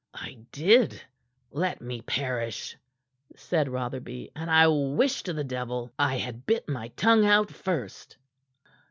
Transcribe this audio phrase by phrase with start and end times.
[0.15, 0.99] "I did,
[1.51, 2.75] let me perish!"
[3.35, 4.31] said Rotherby.
[4.35, 8.17] "And I wish to the devil I had bit my tongue out first."